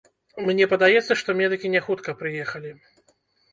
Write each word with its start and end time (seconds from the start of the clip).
Мне 0.45 0.65
падаецца, 0.71 1.17
што 1.19 1.29
медыкі 1.43 1.73
не 1.75 1.83
хутка 1.91 2.17
прыехалі. 2.25 2.75